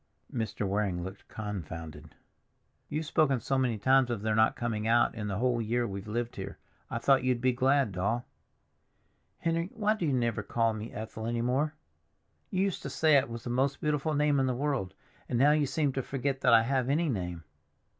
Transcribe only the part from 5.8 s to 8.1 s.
we've lived here, I thought you'd be glad,